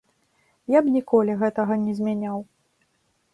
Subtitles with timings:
[0.75, 2.43] Я б ніколі гэтага не змяняў.